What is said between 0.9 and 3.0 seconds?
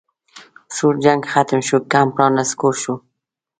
جنګ ختم شو کمپ رانسکور شو